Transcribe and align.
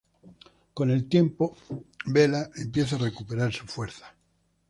Con 0.73 0.89
el 0.89 1.07
tiempo, 1.07 1.55
Bella 2.07 2.49
empieza 2.55 2.95
a 2.95 3.01
recuperar 3.01 3.53
su 3.53 3.67
fuerza. 3.67 4.11